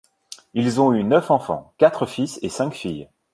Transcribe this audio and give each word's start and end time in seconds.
Ils 0.55 0.81
ont 0.81 0.93
eu 0.95 1.03
neuf 1.03 1.29
enfants, 1.29 1.75
quatre 1.77 2.07
fils 2.07 2.39
et 2.41 2.49
cinq 2.49 2.73
filles. 2.73 3.07